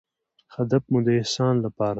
[0.55, 1.89] هدف مو د احسان لپاره